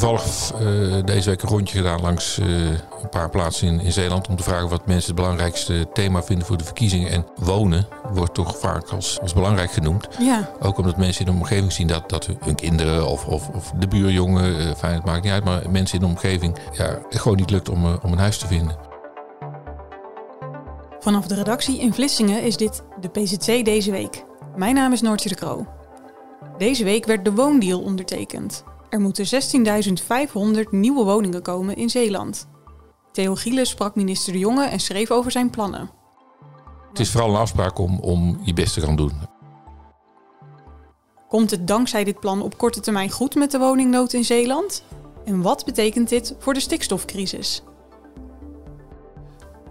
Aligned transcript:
Toevallig 0.00 0.52
uh, 0.60 1.04
deze 1.04 1.30
week 1.30 1.42
een 1.42 1.48
rondje 1.48 1.76
gedaan 1.76 2.00
langs 2.00 2.38
uh, 2.38 2.46
een 2.68 3.08
paar 3.10 3.30
plaatsen 3.30 3.68
in, 3.68 3.80
in, 3.80 3.92
Zeeland 3.92 4.28
om 4.28 4.36
te 4.36 4.42
vragen 4.42 4.68
wat 4.68 4.86
mensen 4.86 5.06
het 5.06 5.20
belangrijkste 5.20 5.88
thema 5.92 6.22
vinden 6.22 6.46
voor 6.46 6.56
de 6.56 6.64
verkiezingen. 6.64 7.10
En 7.10 7.26
wonen 7.36 7.86
wordt 8.12 8.34
toch 8.34 8.58
vaak 8.58 8.88
als, 8.88 9.20
als 9.20 9.32
belangrijk 9.32 9.72
genoemd. 9.72 10.08
Ja. 10.18 10.50
Ook 10.60 10.78
omdat 10.78 10.96
mensen 10.96 11.26
in 11.26 11.32
de 11.32 11.38
omgeving 11.38 11.72
zien 11.72 11.86
dat, 11.86 12.08
dat 12.08 12.28
hun 12.40 12.54
kinderen 12.54 13.08
of, 13.08 13.26
of, 13.26 13.48
of 13.48 13.72
de 13.78 13.88
buurjongen, 13.88 14.60
uh, 14.60 14.74
fijn, 14.74 14.94
het 14.94 15.04
maakt 15.04 15.22
niet 15.22 15.32
uit, 15.32 15.44
maar 15.44 15.70
mensen 15.70 15.94
in 15.94 16.04
de 16.04 16.10
omgeving 16.10 16.56
ja, 16.72 16.98
gewoon 17.08 17.36
niet 17.36 17.50
lukt 17.50 17.68
om, 17.68 17.84
om 17.84 18.12
een 18.12 18.18
huis 18.18 18.38
te 18.38 18.46
vinden. 18.46 18.76
Vanaf 20.98 21.26
de 21.26 21.34
redactie 21.34 21.80
in 21.80 21.94
Vlissingen 21.94 22.42
is 22.42 22.56
dit 22.56 22.82
de 23.00 23.08
PZC 23.08 23.64
deze 23.64 23.90
week. 23.90 24.24
Mijn 24.56 24.74
naam 24.74 24.92
is 24.92 25.00
Noortje 25.00 25.28
de 25.28 25.34
Kroo. 25.34 25.66
Deze 26.58 26.84
week 26.84 27.04
werd 27.04 27.24
de 27.24 27.32
woondeal 27.32 27.80
ondertekend. 27.80 28.64
Er 28.96 29.02
moeten 29.02 29.26
16.500 30.64 30.70
nieuwe 30.70 31.04
woningen 31.04 31.42
komen 31.42 31.76
in 31.76 31.90
Zeeland. 31.90 32.48
Theo 33.12 33.34
Gieles 33.34 33.68
sprak 33.68 33.94
minister 33.94 34.32
De 34.32 34.38
Jonge 34.38 34.64
en 34.64 34.80
schreef 34.80 35.10
over 35.10 35.30
zijn 35.30 35.50
plannen. 35.50 35.90
Het 36.88 37.00
is 37.00 37.10
vooral 37.10 37.30
een 37.30 37.36
afspraak 37.36 37.78
om, 37.78 37.98
om 37.98 38.40
je 38.44 38.52
best 38.52 38.74
te 38.74 38.80
gaan 38.80 38.96
doen. 38.96 39.12
Komt 41.28 41.50
het 41.50 41.66
dankzij 41.66 42.04
dit 42.04 42.20
plan 42.20 42.42
op 42.42 42.58
korte 42.58 42.80
termijn 42.80 43.10
goed 43.10 43.34
met 43.34 43.50
de 43.50 43.58
woningnood 43.58 44.12
in 44.12 44.24
Zeeland? 44.24 44.84
En 45.24 45.42
wat 45.42 45.64
betekent 45.64 46.08
dit 46.08 46.34
voor 46.38 46.54
de 46.54 46.60
stikstofcrisis? 46.60 47.62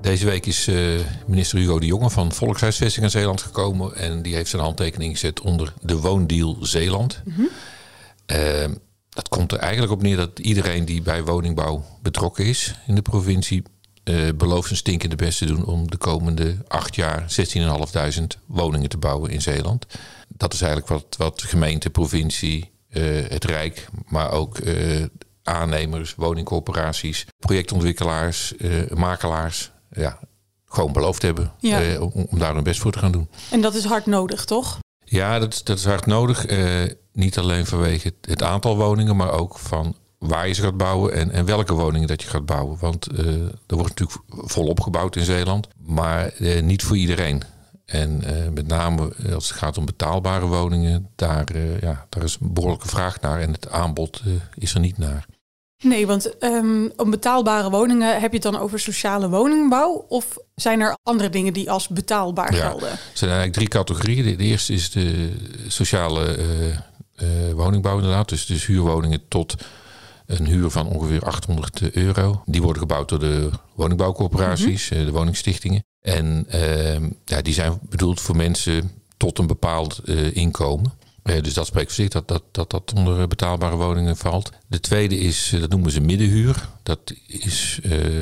Deze 0.01 0.25
week 0.25 0.45
is 0.45 0.67
uh, 0.67 0.99
minister 1.27 1.59
Hugo 1.59 1.79
de 1.79 1.85
Jonge 1.85 2.09
van 2.09 2.31
Volkshuisvesting 2.31 3.05
in 3.05 3.11
Zeeland 3.11 3.41
gekomen. 3.41 3.95
En 3.95 4.21
die 4.21 4.35
heeft 4.35 4.49
zijn 4.49 4.61
handtekening 4.61 5.11
gezet 5.11 5.41
onder 5.41 5.73
de 5.81 5.99
woondeal 5.99 6.57
Zeeland. 6.59 7.21
Mm 7.25 7.33
-hmm. 7.33 7.49
Er 9.55 9.61
eigenlijk 9.61 9.91
op 9.91 10.01
neer 10.01 10.17
dat 10.17 10.39
iedereen 10.39 10.85
die 10.85 11.01
bij 11.01 11.23
woningbouw 11.23 11.85
betrokken 12.01 12.45
is 12.45 12.75
in 12.87 12.95
de 12.95 13.01
provincie 13.01 13.63
uh, 14.03 14.29
belooft 14.35 14.69
een 14.69 14.75
stinkende 14.75 15.15
best 15.15 15.37
te 15.37 15.45
doen 15.45 15.65
om 15.65 15.89
de 15.89 15.97
komende 15.97 16.57
acht 16.67 16.95
jaar 16.95 17.25
16.500 18.17 18.23
woningen 18.45 18.89
te 18.89 18.97
bouwen 18.97 19.31
in 19.31 19.41
Zeeland. 19.41 19.85
Dat 20.27 20.53
is 20.53 20.61
eigenlijk 20.61 20.91
wat, 20.91 21.15
wat 21.17 21.41
gemeente, 21.41 21.89
provincie, 21.89 22.71
uh, 22.89 23.03
het 23.27 23.43
Rijk, 23.43 23.87
maar 24.07 24.31
ook 24.31 24.59
uh, 24.59 25.05
aannemers, 25.43 26.15
woningcorporaties, 26.15 27.25
projectontwikkelaars, 27.39 28.53
makelaars, 28.93 29.71
ja, 29.91 30.19
gewoon 30.65 30.93
beloofd 30.93 31.21
hebben 31.21 31.51
ja. 31.59 31.99
om, 31.99 32.25
om 32.29 32.39
daar 32.39 32.53
hun 32.53 32.63
best 32.63 32.79
voor 32.79 32.91
te 32.91 32.99
gaan 32.99 33.11
doen. 33.11 33.29
En 33.51 33.61
dat 33.61 33.75
is 33.75 33.83
hard 33.83 34.05
nodig, 34.05 34.45
toch? 34.45 34.79
Ja, 35.05 35.39
dat, 35.39 35.61
dat 35.63 35.77
is 35.77 35.85
hard 35.85 36.05
nodig. 36.05 36.45
Niet 37.15 37.37
alleen 37.37 37.65
vanwege 37.65 38.07
het, 38.07 38.29
het, 38.29 38.43
aantal 38.43 38.77
woningen, 38.77 39.15
maar 39.15 39.31
ook 39.31 39.57
van 39.57 39.95
waar 40.17 40.47
je 40.47 40.53
ze 40.53 40.61
gaat 40.61 40.77
bouwen 40.77 41.13
en, 41.13 41.31
en 41.31 41.45
welke 41.45 41.73
woningen 41.73 42.07
dat 42.07 42.21
je 42.21 42.27
gaat 42.27 42.45
bouwen. 42.45 42.77
Want 42.79 43.07
uh, 43.11 43.19
er 43.67 43.75
wordt 43.75 43.99
natuurlijk 43.99 44.19
volop 44.29 44.79
gebouwd 44.79 45.15
in 45.15 45.23
Zeeland, 45.23 45.67
maar 45.85 46.33
uh, 46.39 46.61
niet 46.61 46.83
voor 46.83 46.97
iedereen. 46.97 47.43
En 47.85 48.21
uh, 48.23 48.49
met 48.53 48.67
name 48.67 49.13
als 49.33 49.49
het 49.49 49.57
gaat 49.57 49.77
om 49.77 49.85
betaalbare 49.85 50.45
woningen, 50.45 51.09
daar, 51.15 51.45
ja, 51.81 52.05
daar 52.09 52.23
is 52.23 52.37
een 52.41 52.53
behoorlijke 52.53 52.87
vraag 52.87 53.21
naar 53.21 53.41
en 53.41 53.51
het 53.51 53.69
aanbod 53.69 54.21
is 54.55 54.73
er 54.73 54.79
niet 54.79 54.97
naar. 54.97 55.25
Nee, 55.83 56.07
want 56.07 56.43
um, 56.43 56.91
om 56.95 57.09
betaalbare 57.09 57.69
woningen 57.69 58.21
heb 58.21 58.31
je 58.31 58.37
het 58.37 58.51
dan 58.51 58.57
over 58.57 58.79
sociale 58.79 59.29
woningbouw? 59.29 60.05
Of 60.07 60.37
zijn 60.55 60.79
er 60.79 60.97
andere 61.03 61.29
dingen 61.29 61.53
die 61.53 61.71
als 61.71 61.87
betaalbaar 61.87 62.55
ja, 62.55 62.69
gelden? 62.69 62.89
Er 62.89 62.99
zijn 63.13 63.31
eigenlijk 63.31 63.53
drie 63.53 63.67
categorieën. 63.67 64.37
De, 64.37 64.43
eerste 64.43 64.73
is 64.73 64.91
de 64.91 65.31
sociale 65.67 66.35
woningbouw 67.55 67.95
inderdaad. 67.95 68.29
Dus, 68.29 68.45
dus 68.45 68.65
huurwoningen 68.65 69.27
tot 69.27 69.55
een 70.25 70.45
huur 70.45 70.69
van 70.69 70.87
ongeveer 70.87 71.25
800 71.25 71.91
euro. 71.91 72.41
Die 72.45 72.61
worden 72.61 72.81
gebouwd 72.81 73.09
door 73.09 73.19
de 73.19 73.49
woningbouwcorporaties, 73.75 74.89
mm 74.89 74.97
-hmm. 74.97 75.05
de 75.05 75.11
woningstichtingen. 75.11 75.83
En 76.01 76.47
uh, 76.55 77.09
ja, 77.25 77.41
die 77.41 77.53
zijn 77.53 77.79
bedoeld 77.89 78.21
voor 78.21 78.35
mensen 78.35 78.91
tot 79.17 79.39
een 79.39 79.47
bepaald 79.47 80.01
uh, 80.05 80.35
inkomen. 80.35 80.93
Uh, 81.23 81.41
dus 81.41 81.53
dat 81.53 81.65
spreekt 81.65 81.93
voor 81.93 82.03
zich 82.03 82.09
dat 82.09 82.27
dat, 82.27 82.43
dat 82.51 82.69
dat 82.69 82.93
onder 82.95 83.27
betaalbare 83.27 83.75
woningen 83.75 84.17
valt. 84.17 84.51
De 84.67 84.79
tweede 84.79 85.17
is, 85.17 85.55
dat 85.59 85.69
noemen 85.69 85.91
ze 85.91 86.01
middenhuur. 86.01 86.69
Dat, 86.83 86.99
is, 87.27 87.79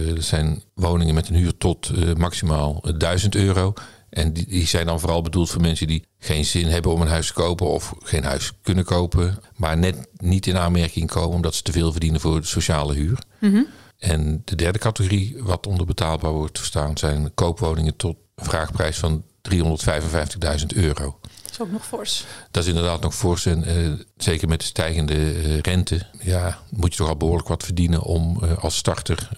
dat 0.07 0.23
zijn 0.23 0.63
woningen 0.73 1.13
met 1.13 1.29
een 1.29 1.35
huur 1.35 1.57
tot 1.57 1.91
maximaal 2.17 2.83
1000 2.97 3.35
euro. 3.35 3.73
En 4.09 4.33
die, 4.33 4.47
die, 4.47 4.67
zijn 4.67 4.85
dan 4.85 4.99
vooral 4.99 5.21
bedoeld 5.21 5.49
voor 5.49 5.61
mensen 5.61 5.87
die 5.87 6.05
geen 6.23 6.45
zin 6.45 6.67
hebben 6.67 6.91
om 6.91 7.01
een 7.01 7.07
huis 7.07 7.27
te 7.27 7.33
kopen 7.33 7.67
of 7.67 7.93
geen 8.03 8.23
huis 8.23 8.51
kunnen 8.61 8.85
kopen, 8.85 9.39
maar 9.55 9.77
net 9.77 10.07
niet 10.17 10.47
in 10.47 10.57
aanmerking 10.57 11.09
komen 11.09 11.35
omdat 11.35 11.55
ze 11.55 11.61
te 11.61 11.71
veel 11.71 11.91
verdienen 11.91 12.21
voor 12.21 12.41
de 12.41 12.47
sociale 12.47 12.93
huur. 12.93 13.23
Mm 13.39 13.51
-hmm. 13.51 13.67
En 13.99 14.41
de 14.45 14.55
derde 14.55 14.79
categorie, 14.79 15.35
wat 15.39 15.67
onder 15.67 15.85
betaalbaar 15.85 16.31
wordt 16.31 16.57
verstaan, 16.57 16.97
zijn 16.97 17.33
koopwoningen 17.33 17.95
tot 17.95 18.15
een 18.35 18.45
vraagprijs 18.45 18.97
van 18.97 19.23
355.000 19.49 20.65
euro. 20.75 21.19
Dat 21.21 21.51
is 21.51 21.59
ook 21.59 21.71
nog 21.71 21.85
fors. 21.85 22.25
Dat 22.51 22.63
is 22.63 22.69
inderdaad 22.69 23.01
nog 23.01 23.15
fors. 23.15 23.45
En 23.45 23.69
uh, 23.77 23.93
zeker 24.17 24.47
met 24.47 24.59
de 24.59 24.65
stijgende 24.65 25.15
uh, 25.15 25.59
rente, 25.59 26.05
ja, 26.19 26.59
moet 26.69 26.91
je 26.91 26.97
toch 26.97 27.07
al 27.07 27.17
behoorlijk 27.17 27.47
wat 27.47 27.63
verdienen 27.63 28.01
om 28.01 28.39
uh, 28.43 28.57
als 28.57 28.75
starter 28.75 29.29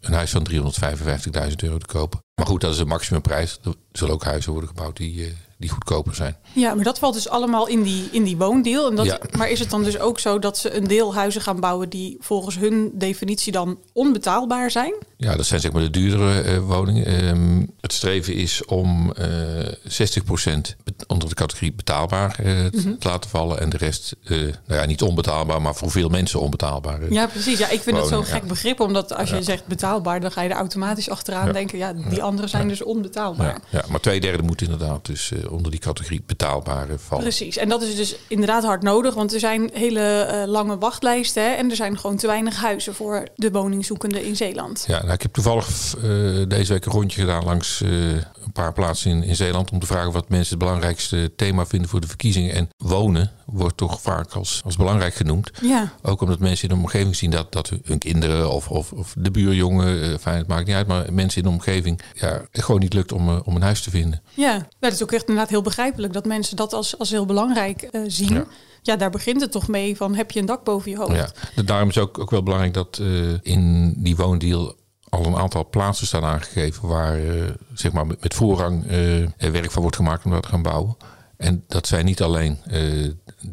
een 0.00 0.12
huis 0.12 0.30
van 0.30 0.46
355.000 0.50 1.54
euro 1.56 1.78
te 1.78 1.86
kopen. 1.86 2.20
Maar 2.34 2.46
goed, 2.46 2.60
dat 2.60 2.70
is 2.70 2.78
de 2.78 2.84
maximumprijs. 2.84 3.58
Zullen 3.98 4.14
ook 4.14 4.24
huizen 4.24 4.52
worden 4.52 4.68
gebouwd 4.68 4.96
die, 4.96 5.34
die 5.58 5.70
goedkoper 5.70 6.14
zijn. 6.14 6.36
Ja, 6.52 6.74
maar 6.74 6.84
dat 6.84 6.98
valt 6.98 7.14
dus 7.14 7.28
allemaal 7.28 7.66
in 7.66 7.82
die, 7.82 8.08
in 8.12 8.24
die 8.24 8.36
woondeel. 8.36 8.90
En 8.90 8.96
dat, 8.96 9.06
Ja. 9.06 9.18
Maar 9.36 9.50
is 9.50 9.58
het 9.58 9.70
dan 9.70 9.84
dus 9.84 9.98
ook 9.98 10.18
zo 10.18 10.38
dat 10.38 10.58
ze 10.58 10.76
een 10.76 10.86
deel 10.86 11.14
huizen 11.14 11.40
gaan 11.40 11.60
bouwen 11.60 11.88
die 11.88 12.16
volgens 12.20 12.58
hun 12.58 12.90
definitie 12.94 13.52
dan 13.52 13.78
onbetaalbaar 13.92 14.70
zijn? 14.70 14.94
Ja, 15.16 15.36
dat 15.36 15.46
zijn 15.46 15.60
zeg 15.60 15.72
maar 15.72 15.82
de 15.82 15.90
duurdere 15.90 16.44
uh, 16.44 16.58
woningen. 16.58 17.28
Um, 17.28 17.70
het 17.80 17.92
streven 17.92 18.34
is 18.34 18.64
om 18.64 19.12
uh, 19.18 19.26
60% 19.26 20.96
onder 21.06 21.28
de 21.28 21.34
categorie 21.34 21.72
betaalbaar 21.72 22.38
uh, 22.42 22.52
mm 22.52 22.70
-hmm. 22.82 22.98
te 22.98 23.08
laten 23.08 23.30
vallen. 23.30 23.60
En 23.60 23.70
de 23.70 23.76
rest, 23.76 24.16
nou 24.28 24.52
ja, 24.66 24.84
niet 24.84 25.02
onbetaalbaar, 25.02 25.62
maar 25.62 25.74
voor 25.74 25.90
veel 25.90 26.08
mensen 26.08 26.40
onbetaalbaar. 26.40 27.12
Ja, 27.12 27.26
precies. 27.26 27.58
Ja, 27.58 27.68
ik 27.68 27.80
vind 27.80 27.96
woningen, 27.96 28.02
het 28.02 28.26
zo'n 28.26 28.34
gek 28.34 28.42
ja. 28.42 28.48
begrip, 28.48 28.80
omdat 28.80 29.14
als 29.14 29.30
je 29.30 29.42
zegt 29.42 29.66
betaalbaar, 29.66 30.20
dan 30.20 30.32
ga 30.32 30.42
je 30.42 30.48
er 30.48 30.56
automatisch 30.56 31.10
achteraan 31.10 31.52
denken, 31.52 31.78
ja, 31.78 31.92
die 31.92 32.22
anderen 32.22 32.50
zijn 32.50 32.68
dus 32.68 32.82
onbetaalbaar. 32.82 33.60
Ja, 33.70 33.84
maar 33.90 34.00
twee 34.00 34.20
derde 34.20 34.42
moet 34.42 34.62
inderdaad 34.62 35.06
dus 35.06 35.30
uh, 35.30 35.52
onder 35.52 35.70
die 35.70 35.80
categorie 35.80 36.22
betaalbare 36.26 36.98
vallen. 36.98 37.24
Precies. 37.24 37.56
En 37.56 37.68
dat 37.68 37.82
is 37.82 37.96
dus 37.96 38.16
inderdaad 38.28 38.64
hard 38.64 38.82
nodig, 38.82 39.14
want 39.14 39.32
er 39.32 39.40
zijn 39.40 39.70
hele 39.72 40.28
uh, 40.32 40.50
lange 40.50 40.78
wachtlijsten 40.78 41.42
hè, 41.42 41.48
en 41.48 41.70
er 41.70 41.76
zijn 41.76 41.98
gewoon 41.98 42.16
te 42.16 42.26
weinig 42.26 42.56
huizen 42.56 42.94
voor 42.94 43.28
de 43.34 43.50
woningzoekenden 43.50 44.24
in 44.24 44.36
Zeeland. 44.36 44.84
Ja, 44.86 45.00
nou, 45.00 45.12
ik 45.12 45.22
heb 45.22 45.32
toevallig 45.32 45.66
uh, 45.96 46.02
deze 46.48 46.72
week 46.72 46.86
een 46.86 46.92
rondje 46.92 47.20
gedaan 47.20 47.44
langs 47.44 47.80
een 47.80 48.52
paar 48.52 48.72
plaatsen 48.72 49.10
in, 49.10 49.22
in 49.22 49.36
Zeeland 49.36 49.70
om 49.70 49.78
te 49.78 49.86
vragen 49.86 50.12
wat 50.12 50.28
mensen 50.28 50.58
het 50.58 50.64
belangrijkste 50.64 51.32
thema 51.36 51.66
vinden 51.66 51.88
voor 51.88 52.00
de 52.00 52.06
verkiezingen. 52.06 52.54
En 52.54 52.68
wonen 52.76 53.32
wordt 53.52 53.76
toch 53.76 54.00
vaak 54.00 54.32
als, 54.32 54.60
als 54.64 54.76
belangrijk 54.76 55.14
genoemd. 55.14 55.50
Ja. 55.62 55.92
Ook 56.02 56.20
omdat 56.20 56.38
mensen 56.38 56.68
in 56.68 56.74
de 56.74 56.80
omgeving 56.80 57.16
zien 57.16 57.30
dat, 57.30 57.52
dat 57.52 57.72
hun 57.84 57.98
kinderen 57.98 58.50
of, 58.50 58.68
of, 58.68 58.92
of 58.92 59.14
de 59.18 59.30
buurjongen, 59.30 60.20
fijn, 60.20 60.38
het 60.38 60.46
maakt 60.46 60.66
niet 60.66 60.76
uit, 60.76 60.86
maar 60.86 61.12
mensen 61.12 61.42
in 61.42 61.48
de 61.48 61.54
omgeving 61.54 62.00
ja, 62.14 62.42
gewoon 62.52 62.80
niet 62.80 62.92
lukt 62.92 63.12
om, 63.12 63.28
om 63.28 63.56
een 63.56 63.62
huis 63.62 63.82
te 63.82 63.90
vinden. 63.90 64.22
Ja, 64.34 64.68
dat 64.78 64.92
is 64.92 65.02
ook 65.02 65.12
echt 65.12 65.28
inderdaad 65.28 65.50
heel 65.50 65.62
begrijpelijk 65.62 66.12
dat 66.12 66.26
mensen 66.26 66.56
dat 66.56 66.72
als, 66.72 66.98
als 66.98 67.10
heel 67.10 67.26
belangrijk 67.26 67.88
uh, 67.92 68.02
zien. 68.06 68.34
Ja. 68.34 68.46
ja. 68.82 68.96
daar 68.96 69.10
begint 69.10 69.40
het 69.40 69.52
toch 69.52 69.68
mee 69.68 69.96
van 69.96 70.14
heb 70.14 70.30
je 70.30 70.40
een 70.40 70.46
dak 70.46 70.64
boven 70.64 70.90
je 70.90 70.96
hoofd. 70.96 71.32
Ja, 71.54 71.62
daarom 71.62 71.88
is 71.88 71.98
ook, 71.98 72.18
ook 72.18 72.30
wel 72.30 72.42
belangrijk 72.42 72.74
dat 72.74 72.98
uh, 73.02 73.34
in 73.42 73.94
die 73.96 74.16
woondeal 74.16 74.76
al 75.08 75.26
een 75.26 75.36
aantal 75.36 75.68
plaatsen 75.68 76.06
staan 76.06 76.24
aangegeven 76.24 76.88
waar 76.88 77.20
uh, 77.20 77.44
zeg 77.74 77.92
maar 77.92 78.06
met, 78.06 78.22
met 78.22 78.34
voorrang 78.34 78.90
er 79.36 79.52
werk 79.52 79.70
van 79.70 79.82
wordt 79.82 79.96
gemaakt 79.96 80.24
om 80.24 80.30
dat 80.30 80.42
te 80.42 80.48
gaan 80.48 80.62
bouwen. 80.62 80.96
En 81.38 81.64
dat 81.68 81.86
zijn 81.86 82.04
niet 82.04 82.22
alleen 82.22 82.58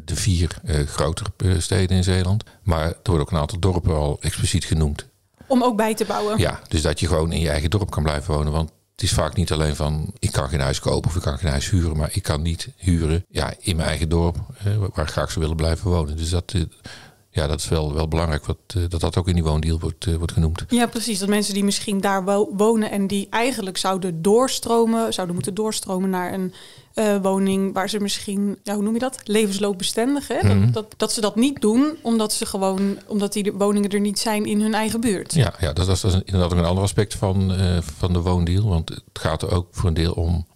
de 0.04 0.16
vier 0.16 0.60
grotere 0.86 1.60
steden 1.60 1.96
in 1.96 2.04
Zeeland, 2.04 2.44
maar 2.62 2.86
er 2.86 2.96
worden 3.02 3.26
ook 3.26 3.32
een 3.32 3.38
aantal 3.38 3.58
dorpen 3.58 3.94
al 3.94 4.18
expliciet 4.20 4.64
genoemd. 4.64 5.06
Om 5.46 5.62
ook 5.62 5.76
bij 5.76 5.94
te 5.94 6.04
bouwen. 6.04 6.38
Ja, 6.38 6.60
dus 6.68 6.82
dat 6.82 7.00
je 7.00 7.06
gewoon 7.06 7.32
in 7.32 7.40
je 7.40 7.48
eigen 7.48 7.70
dorp 7.70 7.90
kan 7.90 8.02
blijven 8.02 8.34
wonen. 8.34 8.52
Want 8.52 8.70
het 8.92 9.02
is 9.02 9.12
vaak 9.12 9.36
niet 9.36 9.52
alleen 9.52 9.76
van 9.76 10.12
ik 10.18 10.32
kan 10.32 10.48
geen 10.48 10.60
huis 10.60 10.80
kopen 10.80 11.10
of 11.10 11.16
ik 11.16 11.22
kan 11.22 11.38
geen 11.38 11.50
huis 11.50 11.70
huren, 11.70 11.96
maar 11.96 12.10
ik 12.12 12.22
kan 12.22 12.42
niet 12.42 12.68
huren 12.76 13.24
ja, 13.28 13.54
in 13.58 13.76
mijn 13.76 13.88
eigen 13.88 14.08
dorp, 14.08 14.36
waar 14.94 15.04
ik 15.04 15.12
graag 15.12 15.28
zou 15.28 15.40
willen 15.40 15.56
blijven 15.56 15.90
wonen. 15.90 16.16
Dus 16.16 16.30
dat, 16.30 16.54
ja, 17.36 17.46
dat 17.46 17.58
is 17.60 17.68
wel, 17.68 17.94
wel 17.94 18.08
belangrijk 18.08 18.44
wat, 18.46 18.56
eh, 18.66 18.82
dat 18.88 19.00
dat 19.00 19.16
ook 19.16 19.28
in 19.28 19.34
die 19.34 19.42
woondeal 19.44 19.78
wordt, 19.80 20.06
eh, 20.06 20.14
wordt 20.14 20.32
genoemd. 20.32 20.64
Ja, 20.68 20.86
precies. 20.86 21.18
Dat 21.18 21.28
mensen 21.28 21.54
die 21.54 21.64
misschien 21.64 22.00
daar 22.00 22.24
wo- 22.24 22.48
wonen 22.56 22.90
en 22.90 23.06
die 23.06 23.26
eigenlijk 23.30 23.76
zouden 23.76 24.22
doorstromen, 24.22 25.12
zouden 25.12 25.34
moeten 25.34 25.54
doorstromen 25.54 26.10
naar 26.10 26.32
een 26.32 26.52
eh, 26.94 27.16
woning 27.22 27.74
waar 27.74 27.88
ze 27.88 28.00
misschien, 28.00 28.58
ja, 28.62 28.74
hoe 28.74 28.82
noem 28.82 28.92
je 28.92 28.98
dat? 28.98 29.20
Levensloopbestendig. 29.24 30.28
Hè? 30.28 30.54
Mhm. 30.54 30.64
Dat, 30.64 30.72
dat, 30.72 30.94
dat 30.96 31.12
ze 31.12 31.20
dat 31.20 31.36
niet 31.36 31.60
doen 31.60 31.96
omdat 32.02 32.32
ze 32.32 32.46
gewoon, 32.46 32.98
omdat 33.06 33.32
die 33.32 33.52
woningen 33.52 33.90
er 33.90 34.00
niet 34.00 34.18
zijn 34.18 34.44
in 34.44 34.60
hun 34.60 34.74
eigen 34.74 35.00
buurt. 35.00 35.34
Ja, 35.34 35.54
ja 35.60 35.72
dat, 35.72 35.88
is- 35.88 36.00
dat 36.00 36.12
is 36.12 36.20
inderdaad 36.24 36.52
ook 36.52 36.58
een 36.58 36.64
ander 36.64 36.82
aspect 36.84 37.14
van, 37.14 37.52
van 37.98 38.12
de 38.12 38.20
woondeal. 38.20 38.68
Want 38.68 38.88
het 38.88 39.02
gaat 39.12 39.42
er 39.42 39.50
ook 39.54 39.66
voor 39.70 39.88
een 39.88 39.94
deel 39.94 40.12
om 40.12 40.46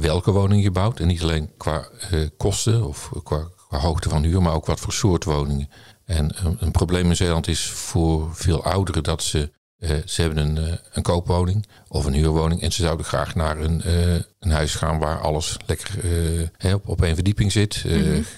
welke 0.00 0.30
woning 0.30 0.62
je 0.62 0.70
bouwt. 0.70 1.00
En 1.00 1.06
niet 1.06 1.22
alleen 1.22 1.50
qua 1.56 1.88
kosten 2.36 2.86
of 2.86 3.10
qua, 3.22 3.46
qua 3.68 3.78
hoogte 3.78 4.08
van 4.08 4.22
huur, 4.22 4.42
maar 4.42 4.54
ook 4.54 4.66
wat 4.66 4.80
voor 4.80 4.92
soort 4.92 5.24
woningen. 5.24 5.68
En 6.12 6.30
een, 6.58 6.70
probleem 6.70 7.08
in 7.08 7.16
Zeeland 7.16 7.48
is 7.48 7.70
voor 7.70 8.34
veel 8.34 8.64
ouderen 8.64 9.02
dat 9.02 9.22
ze, 9.22 9.50
eh, 9.78 9.90
ze 10.04 10.22
hebben 10.22 10.38
een, 10.46 10.58
eh, 10.58 10.72
een 10.92 11.02
koopwoning 11.02 11.66
of 11.88 12.04
een 12.04 12.12
huurwoning. 12.12 12.62
En 12.62 12.72
ze 12.72 12.82
zouden 12.82 13.06
graag 13.06 13.34
naar 13.34 13.60
een, 13.60 13.82
eh, 13.82 14.20
een 14.42 14.50
huis 14.50 14.74
gaan 14.74 14.98
waar 14.98 15.20
alles 15.20 15.56
lekker 15.66 15.90
eh, 16.02 16.48
hè, 16.56 16.74
op, 16.74 16.88
op 16.88 17.02
één 17.02 17.14
verdieping 17.14 17.52
zit. 17.52 17.82
Eh, 17.86 17.96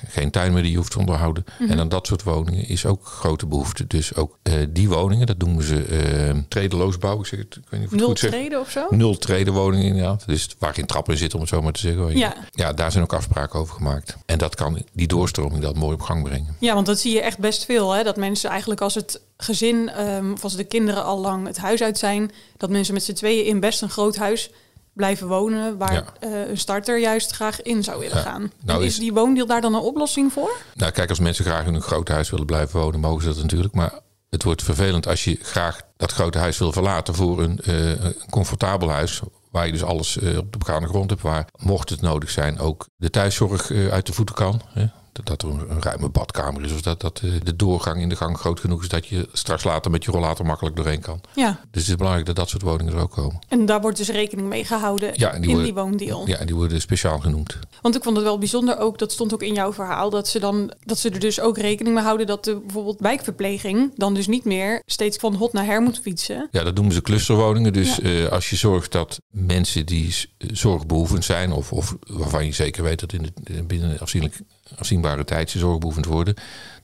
Geen 0.08 0.30
tuin 0.30 0.52
meer 0.52 0.62
die 0.62 0.70
je 0.70 0.76
hoeft 0.76 0.90
te 0.90 0.98
onderhouden. 0.98 1.44
En 1.68 1.80
aan 1.80 1.88
dat 1.88 2.06
soort 2.06 2.22
woningen 2.22 2.68
is 2.68 2.86
ook 2.86 3.06
grote 3.06 3.46
behoefte. 3.46 3.86
Dus 3.86 4.14
ook 4.14 4.38
eh, 4.42 4.54
die 4.68 4.88
woningen, 4.88 5.26
dat 5.26 5.38
noemen 5.38 5.64
ze 5.64 6.44
tredeloos 6.48 6.98
bouwen. 6.98 7.22
Ik, 7.22 7.28
zeg 7.28 7.38
het, 7.38 7.56
ik 7.56 7.62
weet 7.68 7.80
niet 7.80 7.92
of 7.92 7.96
Nul 7.96 8.12
treden 8.12 8.60
of 8.60 8.70
zo? 8.70 8.86
Nul 8.90 9.18
treden 9.18 9.52
woningen 9.52 9.86
inderdaad. 9.86 10.26
Dus 10.26 10.48
waar 10.58 10.74
geen 10.74 10.86
trap 10.86 11.10
in 11.10 11.16
zit, 11.16 11.34
om 11.34 11.40
het 11.40 11.48
zo 11.48 11.62
maar 11.62 11.72
te 11.72 11.80
zeggen. 11.80 12.16
Ja. 12.16 12.34
ja, 12.50 12.72
daar 12.72 12.92
zijn 12.92 13.04
ook 13.04 13.12
afspraken 13.12 13.60
over 13.60 13.74
gemaakt. 13.74 14.16
En 14.26 14.38
dat 14.38 14.54
kan 14.54 14.82
die 14.92 15.06
doorstroming 15.06 15.62
dat 15.62 15.76
mooi 15.76 15.94
op 15.94 16.00
gang 16.00 16.22
brengen. 16.22 16.56
Ja, 16.58 16.74
want 16.74 16.86
dat 16.86 16.98
zie 16.98 17.12
je 17.12 17.20
echt 17.20 17.38
best 17.38 17.64
veel. 17.64 17.92
Hè? 17.92 18.02
Dat 18.02 18.16
mensen 18.16 18.50
eigenlijk 18.50 18.80
als 18.80 18.94
het 18.94 19.20
gezin, 19.36 19.88
ehm, 19.88 20.32
of 20.32 20.42
als 20.44 20.56
de 20.56 20.64
kinderen 20.64 21.04
al 21.04 21.18
lang 21.18 21.46
het 21.46 21.58
huis 21.58 21.82
uit 21.82 21.98
zijn, 21.98 22.30
dat 22.56 22.70
mensen 22.70 22.94
met 22.94 23.02
z'n 23.02 23.12
tweeën 23.12 23.44
in 23.44 23.60
best 23.60 23.82
een 23.82 23.90
groot 23.90 24.16
huis 24.16 24.50
blijven 24.94 25.26
wonen, 25.28 25.78
waar 25.78 25.92
Ja. 25.92 26.04
eh, 26.20 26.48
een 26.48 26.58
starter 26.58 26.98
juist 26.98 27.30
graag 27.30 27.62
in 27.62 27.82
zou 27.84 27.98
willen 28.00 28.16
Ja. 28.16 28.22
gaan. 28.22 28.52
Nou 28.64 28.78
En 28.80 28.86
is 28.86 28.92
is- 28.92 28.98
die 28.98 29.12
woondeal 29.12 29.46
daar 29.46 29.60
dan 29.60 29.74
een 29.74 29.80
oplossing 29.80 30.32
voor? 30.32 30.56
Nou, 30.74 30.92
kijk, 30.92 31.08
als 31.08 31.18
mensen 31.18 31.44
graag 31.44 31.66
in 31.66 31.74
een 31.74 31.80
groot 31.82 32.08
huis 32.08 32.30
willen 32.30 32.46
blijven 32.46 32.80
wonen, 32.80 33.00
mogen 33.00 33.22
ze 33.22 33.28
dat 33.28 33.42
natuurlijk. 33.42 33.74
Maar 33.74 33.92
het 34.30 34.42
wordt 34.42 34.62
vervelend 34.62 35.06
als 35.06 35.24
je 35.24 35.38
graag 35.42 35.80
dat 35.96 36.12
grote 36.12 36.38
huis 36.38 36.58
wil 36.58 36.72
verlaten 36.72 37.14
voor 37.14 37.42
een, 37.42 37.58
eh, 37.58 38.10
comfortabel 38.30 38.90
huis. 38.90 39.20
Waar 39.50 39.66
je 39.66 39.72
dus 39.72 39.82
alles 39.84 40.18
eh, 40.18 40.38
op 40.38 40.52
de 40.52 40.58
begaande 40.58 40.88
grond 40.88 41.10
hebt. 41.10 41.22
Waar, 41.22 41.46
mocht 41.58 41.90
het 41.90 42.00
nodig 42.00 42.30
zijn, 42.30 42.58
ook 42.58 42.86
de 42.96 43.10
thuiszorg 43.10 43.70
uit 43.70 44.06
de 44.06 44.12
voeten 44.12 44.34
kan. 44.34 44.60
Hè? 44.68 44.84
Dat- 45.22 45.42
er 45.42 45.48
een, 45.48 45.70
een 45.70 45.82
ruime 45.82 46.08
badkamer 46.08 46.64
is. 46.64 46.72
Of 46.72 46.80
dat, 46.82 47.00
dat 47.00 47.20
eh, 47.24 47.30
de 47.42 47.56
doorgang 47.56 48.00
in 48.00 48.08
de 48.08 48.16
gang 48.16 48.38
groot 48.38 48.60
genoeg 48.60 48.82
is 48.82 48.88
dat 48.88 49.06
je 49.06 49.28
straks 49.32 49.64
later 49.64 49.90
met 49.90 50.04
je 50.04 50.10
rollator 50.10 50.46
makkelijk 50.46 50.76
doorheen 50.76 51.00
kan. 51.00 51.20
Ja, 51.34 51.60
Dus 51.70 51.80
het 51.82 51.90
is 51.90 51.96
belangrijk 51.96 52.26
dat 52.26 52.36
dat 52.36 52.48
soort 52.48 52.62
woningen 52.62 52.92
er 52.94 53.00
ook 53.00 53.10
komen. 53.10 53.38
en 53.48 53.66
daar 53.66 53.80
wordt 53.80 53.96
dus 53.96 54.08
rekening 54.08 54.48
mee 54.48 54.64
gehouden 54.64 55.10
Ja, 55.14 55.30
die 55.30 55.40
in 55.40 55.46
worden- 55.46 55.64
die 55.64 55.74
woondeal. 55.74 56.26
Ja, 56.26 56.36
en 56.36 56.46
die 56.46 56.54
worden 56.54 56.80
speciaal 56.80 57.18
genoemd. 57.18 57.58
Want 57.82 57.94
ik 57.96 58.02
vond 58.02 58.16
het 58.16 58.24
wel 58.24 58.38
bijzonder 58.38 58.78
ook, 58.78 58.98
dat 58.98 59.12
stond 59.12 59.34
ook 59.34 59.42
in 59.42 59.54
jouw 59.54 59.72
verhaal, 59.72 60.10
dat 60.10 60.28
ze 60.28 60.38
dan 60.38 60.72
dat 60.84 60.98
ze 60.98 61.10
er 61.10 61.18
dus 61.20 61.40
ook 61.40 61.58
rekening 61.58 61.94
mee 61.94 62.04
houden 62.04 62.26
dat 62.26 62.44
de 62.44 62.56
bijvoorbeeld 62.60 63.00
wijkverpleging 63.00 63.92
dan 63.96 64.14
dus 64.14 64.26
niet 64.26 64.44
meer 64.44 64.82
steeds 64.86 65.16
van 65.16 65.34
hot 65.34 65.52
naar 65.52 65.64
her 65.64 65.82
moet 65.82 65.98
fietsen. 65.98 66.48
Ja, 66.50 66.62
dat 66.62 66.74
noemen 66.74 66.94
ze 66.94 67.02
clusterwoningen. 67.02 67.72
Dus 67.72 67.96
Ja. 67.96 68.02
eh, 68.24 68.28
als 68.32 68.50
je 68.50 68.56
zorgt 68.56 68.92
dat 68.92 69.18
mensen 69.30 69.86
die 69.86 70.14
zorgbehoevend 70.52 71.24
zijn, 71.24 71.52
of, 71.52 71.72
of 71.72 71.96
waarvan 72.06 72.44
je 72.46 72.52
zeker 72.52 72.82
weet 72.82 73.00
dat 73.00 73.12
in 73.12 73.32
de, 73.42 73.62
binnen 73.62 73.98
afzienlijk, 74.00 74.40
afzienbare 74.78 75.24
tijd 75.24 75.50
ze 75.50 75.58
zorgbehoevend 75.58 76.06
worden, 76.06 76.34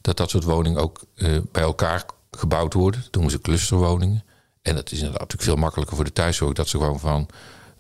dat 0.01 0.17
dat 0.17 0.31
soort 0.31 0.45
woningen 0.45 0.83
ook 0.83 1.05
eh, 1.15 1.39
bij 1.53 1.63
elkaar 1.63 2.05
gebouwd 2.31 2.75
worden. 2.75 3.01
Dat 3.03 3.13
noemen 3.13 3.31
ze 3.33 3.41
clusterwoningen. 3.41 4.25
En 4.63 4.75
dat 4.75 4.87
is 4.87 4.99
inderdaad 4.99 5.21
natuurlijk 5.21 5.49
veel 5.51 5.61
makkelijker 5.61 5.97
voor 5.97 6.05
de 6.05 6.13
thuiszorg, 6.13 6.53
dat 6.53 6.69
ze 6.69 6.77
gewoon 6.77 7.01
van 7.01 7.29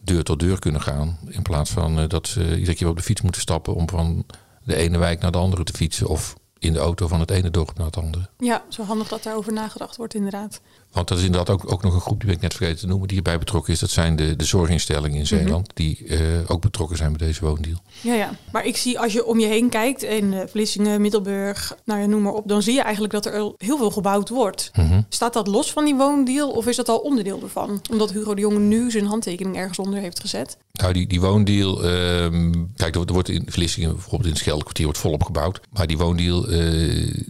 deur 0.05 0.23
tot 0.23 0.41
deur 0.41 0.59
kunnen 0.59 0.81
gaan. 0.81 1.19
In 1.27 1.43
plaats 1.43 1.71
van 1.71 1.99
eh, 1.99 2.09
dat 2.09 2.29
ze 2.29 2.59
iedere 2.59 2.77
keer 2.77 2.89
op 2.89 2.97
de 2.97 3.03
fiets 3.03 3.21
moeten 3.21 3.41
stappen 3.41 3.75
om 3.75 3.89
van 3.89 4.25
de 4.63 4.77
ene 4.77 4.99
wijk 4.99 5.21
naar 5.21 5.33
de 5.33 5.39
andere 5.39 5.65
te 5.65 5.73
fietsen. 5.73 6.07
Of 6.07 6.35
in 6.59 6.73
de 6.73 6.79
auto 6.79 7.09
van 7.09 7.21
het 7.21 7.31
ene 7.31 7.51
dorp 7.51 7.77
naar 7.77 7.87
het 7.87 7.97
andere. 7.97 8.29
Ja, 8.39 8.65
zo 8.69 8.83
handig 8.83 9.09
dat 9.09 9.23
daarover 9.23 9.53
nagedacht 9.53 9.97
wordt 9.97 10.15
inderdaad. 10.15 10.61
Want 10.93 11.09
dat 11.09 11.19
is 11.19 11.25
inderdaad 11.25 11.51
ook, 11.51 11.73
ook 11.73 11.83
nog 11.83 11.95
een 11.95 12.01
groep, 12.01 12.19
die 12.19 12.27
ben 12.27 12.37
ik 12.37 12.43
net 12.43 12.55
vergeten 12.55 12.81
te 12.81 12.87
noemen, 12.87 13.07
die 13.07 13.17
hierbij 13.17 13.39
betrokken 13.39 13.73
is. 13.73 13.79
Dat 13.79 13.91
zijn 13.91 14.17
de, 14.17 14.37
de 14.37 14.45
zorginstellingen 14.45 15.19
in 15.19 15.27
Zeeland, 15.27 15.71
die 15.75 16.07
eh, 16.07 16.19
ook 16.47 16.61
betrokken 16.61 16.97
zijn 16.97 17.17
bij 17.17 17.27
deze 17.27 17.45
woondeal. 17.45 17.83
Ja, 18.01 18.15
ja. 18.15 18.31
Maar 18.53 18.67
ik 18.67 18.77
zie 18.77 18.99
als 18.99 19.13
je 19.13 19.25
om 19.25 19.41
je 19.41 19.47
heen 19.47 19.69
kijkt 19.69 20.03
in 20.03 20.33
eh, 20.33 20.47
Vlissingen, 20.47 21.01
Middelburg, 21.01 21.77
nou 21.85 22.01
ja, 22.01 22.07
noem 22.07 22.23
maar 22.23 22.33
op, 22.33 22.49
dan 22.49 22.63
zie 22.63 22.75
je 22.75 22.83
eigenlijk 22.83 23.13
dat 23.13 23.27
er 23.27 23.53
heel 23.57 23.77
veel 23.77 23.91
gebouwd 23.91 24.29
wordt. 24.29 24.71
Mhm. 24.75 25.03
Staat 25.09 25.33
dat 25.33 25.47
los 25.47 25.73
van 25.73 25.85
die 25.85 25.95
woondeal 25.95 26.51
of 26.51 26.67
is 26.67 26.77
dat 26.77 26.89
al 26.89 26.99
onderdeel 26.99 27.43
ervan? 27.43 27.83
Omdat 27.91 28.13
Hugo 28.13 28.35
de 28.35 28.41
Jonge 28.41 28.59
nu 28.59 28.91
zijn 28.91 29.07
handtekening 29.07 29.57
ergens 29.57 29.79
onder 29.79 30.01
heeft 30.01 30.21
gezet. 30.21 30.57
Nou, 30.73 30.93
die, 30.93 31.07
die 31.07 31.21
woondeal, 31.21 31.85
ehm, 31.85 32.53
kijk, 32.77 32.95
er, 32.95 33.07
er 33.07 33.13
wordt 33.13 33.29
in 33.29 33.47
Vlissingen, 33.47 33.93
bijvoorbeeld 33.93 34.25
in 34.25 34.31
het 34.31 34.39
Scheldekwartier, 34.39 34.85
wordt 34.85 35.01
volop 35.01 35.23
gebouwd. 35.23 35.61
Maar 35.73 35.87
die 35.87 35.99
woondeal, 35.99 36.49
eh, 36.49 36.59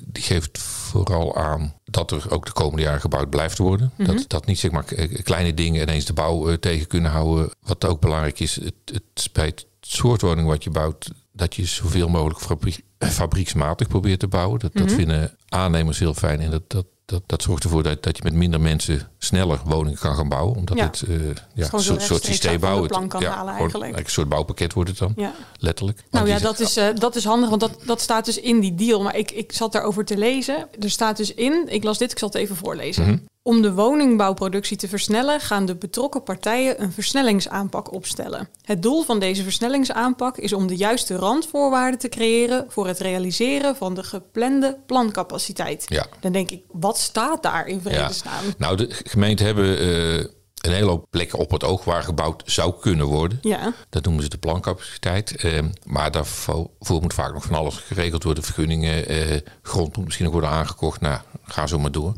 die 0.07 0.23
geeft 0.23 0.59
vooral 0.59 1.37
aan 1.37 1.75
dat 1.91 2.11
er 2.11 2.31
ook 2.31 2.47
de 2.47 2.53
komende 2.53 2.83
jaren 2.83 3.01
gebouwd 3.01 3.31
blijft 3.31 3.59
worden. 3.59 3.93
dat, 3.97 4.25
dat 4.27 4.47
niet 4.47 4.59
zeg 4.59 4.71
maar 4.71 4.85
k- 4.85 5.21
kleine 5.25 5.55
dingen 5.55 5.83
ineens 5.83 6.05
de 6.05 6.13
bouw 6.13 6.49
eh, 6.49 6.55
tegen 6.55 6.87
kunnen 6.87 7.11
houden. 7.11 7.51
Wat 7.63 7.85
ook 7.85 8.01
belangrijk 8.01 8.41
is, 8.41 8.55
het, 8.55 8.75
het 8.85 9.29
bij 9.33 9.45
het 9.47 9.67
soort 9.81 10.21
woning 10.21 10.47
wat 10.49 10.65
je 10.65 10.71
bouwt, 10.71 11.11
dat 11.33 11.55
je 11.55 11.65
zoveel 11.65 12.09
mogelijk 12.09 12.41
fabrie- 12.41 12.85
fabrieksmatig 12.99 13.89
probeert 13.89 14.21
te 14.21 14.29
bouwen. 14.29 14.59
Dat, 14.61 14.73
dat 14.75 14.93
vinden 14.93 15.37
aannemers 15.49 15.99
heel 15.99 16.15
fijn 16.15 16.41
en 16.41 16.51
dat, 16.51 16.71
dat, 16.71 16.87
dat, 17.11 17.23
dat 17.27 17.43
zorgt 17.43 17.65
ervoor 17.65 17.83
dat, 17.83 18.03
dat 18.03 18.17
je 18.17 18.23
met 18.23 18.33
minder 18.33 18.61
mensen 18.61 19.09
sneller 19.19 19.61
woningen 19.65 19.99
kan 19.99 20.15
gaan 20.15 20.29
bouwen. 20.29 20.57
Omdat 20.57 20.77
Ja. 20.77 20.85
het 20.85 21.03
eh 21.09 21.15
ja, 21.17 21.23
een 21.55 21.65
zo 21.65 21.79
soort, 21.79 22.03
soort 22.03 22.25
systeem 22.25 22.61
bouwen. 22.61 23.09
kan 23.09 23.21
ja, 23.21 23.31
halen 23.31 23.55
gewoon 23.55 23.71
eigenlijk. 23.71 24.07
Een 24.07 24.13
soort 24.13 24.29
bouwpakket 24.29 24.73
wordt 24.73 24.91
het 24.91 24.99
dan, 24.99 25.13
Ja. 25.17 25.33
letterlijk. 25.59 25.99
Nou 26.11 26.27
Want 26.27 26.41
ja, 26.41 26.47
dat 26.49 26.61
is, 26.61 26.77
eh, 26.77 26.87
dat 26.95 27.17
is 27.17 27.25
handig, 27.25 27.49
want 27.49 27.61
dat, 27.61 27.79
dat 27.85 28.01
staat 28.01 28.25
dus 28.25 28.39
in 28.41 28.61
die 28.61 28.75
deal. 28.75 29.03
Maar 29.03 29.17
ik, 29.17 29.31
ik 29.31 29.53
zat 29.53 29.73
daarover 29.73 30.05
te 30.05 30.17
lezen. 30.17 30.69
Er 30.81 30.91
staat 30.91 31.17
dus 31.17 31.35
in, 31.35 31.65
ik 31.69 31.85
las 31.85 31.99
dit, 31.99 32.11
ik 32.13 32.19
zal 32.19 32.29
het 32.29 32.37
even 32.37 32.57
voorlezen. 32.57 33.05
Mhm. 33.07 33.17
Om 33.43 33.63
de 33.63 33.73
woningbouwproductie 33.73 34.77
te 34.77 34.89
versnellen, 34.89 35.41
gaan 35.41 35.67
de 35.67 35.77
betrokken 35.77 36.23
partijen 36.23 36.83
een 36.83 36.93
versnellingsaanpak 36.93 37.93
opstellen. 37.93 38.49
Het 38.63 38.83
doel 38.83 39.03
van 39.03 39.19
deze 39.19 39.43
versnellingsaanpak 39.43 40.37
is 40.37 40.53
om 40.53 40.67
de 40.67 40.77
juiste 40.77 41.17
randvoorwaarden 41.17 41.99
te 41.99 42.09
creëren 42.09 42.65
voor 42.69 42.87
het 42.87 42.99
realiseren 42.99 43.77
van 43.77 43.95
de 43.95 44.03
geplande 44.03 44.79
plancapaciteit. 44.87 45.85
Ja. 45.89 46.07
Dan 46.21 46.33
denk 46.33 46.51
ik, 46.51 46.63
wat 46.71 46.99
staat 46.99 47.43
daar 47.43 47.67
in 47.67 47.81
vredesnaam? 47.81 48.45
Nou, 48.59 48.77
de 48.77 48.87
gemeenten 49.05 49.47
hebben 49.47 49.79
eh, 49.79 50.17
een 50.61 50.73
hele 50.73 50.91
hoop 50.91 51.07
plekken 51.11 51.39
op 51.39 51.51
het 51.51 51.65
oog 51.65 51.85
waar 51.85 52.03
gebouwd 52.03 52.43
zou 52.47 52.75
kunnen 52.81 53.07
worden. 53.07 53.39
Ja, 53.43 53.73
Dat 53.91 54.05
noemen 54.05 54.23
ze 54.23 54.29
de 54.29 54.39
plancapaciteit. 54.39 55.37
Eh, 55.37 55.59
maar 55.85 56.11
daarvoor 56.11 56.71
moet 57.01 57.15
vaak 57.15 57.33
nog 57.33 57.45
van 57.45 57.57
alles 57.57 57.77
geregeld 57.77 58.23
worden. 58.23 58.45
Vergunningen, 58.45 59.07
eh, 59.07 59.39
grond 59.63 59.97
moet 59.97 60.05
misschien 60.05 60.25
nog 60.25 60.35
worden 60.35 60.51
aangekocht. 60.51 61.01
Nou, 61.01 61.21
ga 61.43 61.67
zo 61.67 61.79
maar 61.79 61.93
door. 61.93 62.15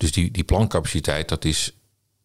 Dus 0.00 0.12
die, 0.12 0.30
die 0.30 0.44
plancapaciteit, 0.44 1.28
dat 1.28 1.44
is, 1.44 1.76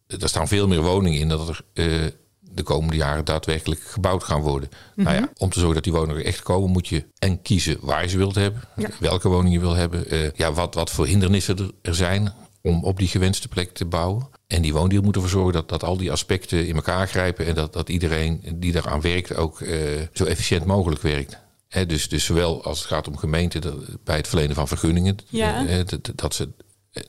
daar 0.06 0.28
staan 0.28 0.48
veel 0.48 0.68
meer 0.68 0.82
woningen 0.82 1.20
in 1.20 1.28
dan 1.28 1.46
dat 1.46 1.48
er 1.48 1.64
eh, 1.72 2.10
de 2.40 2.62
komende 2.62 2.96
jaren 2.96 3.24
daadwerkelijk 3.24 3.80
gebouwd 3.80 4.24
gaan 4.24 4.40
worden. 4.40 4.68
Nou 4.94 5.16
ja, 5.16 5.30
om 5.36 5.50
te 5.50 5.58
zorgen 5.58 5.74
dat 5.74 5.84
die 5.84 5.92
woningen 5.92 6.24
echt 6.24 6.42
komen, 6.42 6.70
moet 6.70 6.88
je 6.88 7.04
en 7.18 7.42
kiezen 7.42 7.76
waar 7.80 8.02
je 8.02 8.08
ze 8.08 8.16
wilt 8.16 8.34
hebben. 8.34 8.62
Ja. 8.76 8.88
Welke 9.00 9.28
woning 9.28 9.54
je 9.54 9.60
wil 9.60 9.74
hebben. 9.74 10.10
eh, 10.10 10.30
ja, 10.30 10.52
wat, 10.52 10.74
wat 10.74 10.90
voor 10.90 11.06
hindernissen 11.06 11.72
er, 11.82 11.94
zijn 11.94 12.32
om 12.62 12.84
op 12.84 12.98
die 12.98 13.08
gewenste 13.08 13.48
plek 13.48 13.72
te 13.72 13.84
bouwen. 13.84 14.28
En 14.46 14.62
die 14.62 14.72
woondeal 14.72 15.02
moet 15.02 15.14
ervoor 15.14 15.30
zorgen 15.30 15.52
dat, 15.52 15.68
dat 15.68 15.84
al 15.84 15.96
die 15.96 16.12
aspecten 16.12 16.66
in 16.66 16.74
elkaar 16.74 17.08
grijpen. 17.08 17.46
En 17.46 17.54
dat, 17.54 17.72
dat 17.72 17.88
iedereen 17.88 18.42
die 18.54 18.72
daaraan 18.72 19.00
werkt 19.00 19.36
ook 19.36 19.60
eh, 19.60 19.78
zo 20.12 20.24
efficiënt 20.24 20.64
mogelijk 20.64 21.02
werkt. 21.02 21.38
Dus, 21.86 22.08
dus 22.08 22.24
zowel 22.24 22.64
als 22.64 22.78
het 22.78 22.88
gaat 22.88 23.08
om 23.08 23.16
gemeenten 23.16 23.84
bij 24.04 24.16
het 24.16 24.28
verlenen 24.28 24.54
van 24.54 24.68
vergunningen. 24.68 25.16
Ja. 25.28 25.82
dat, 25.84 26.10
dat 26.14 26.34
ze 26.34 26.48